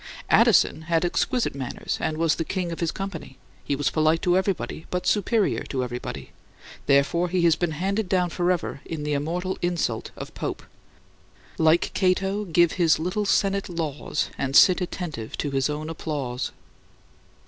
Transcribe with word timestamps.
Addison 0.31 0.81
had 0.89 1.05
exquisite 1.05 1.53
manners 1.53 1.99
and 2.01 2.17
was 2.17 2.33
the 2.33 2.43
king 2.43 2.71
of 2.71 2.79
his 2.79 2.89
company; 2.91 3.37
he 3.63 3.75
was 3.75 3.91
polite 3.91 4.23
to 4.23 4.35
everybody; 4.35 4.87
but 4.89 5.05
superior 5.05 5.61
to 5.65 5.83
everybody; 5.83 6.31
therefore 6.87 7.29
he 7.29 7.43
has 7.43 7.55
been 7.55 7.73
handed 7.73 8.09
down 8.09 8.31
forever 8.31 8.81
in 8.83 9.03
the 9.03 9.13
immortal 9.13 9.59
insult 9.61 10.09
of 10.15 10.33
Pope 10.33 10.63
"Like 11.59 11.93
Cato, 11.93 12.45
give 12.45 12.71
his 12.71 12.97
little 12.97 13.25
Senate 13.27 13.69
laws 13.69 14.31
And 14.39 14.55
sit 14.55 14.81
attentive 14.81 15.37
to 15.37 15.51
his 15.51 15.69
own 15.69 15.87
applause." 15.87 16.51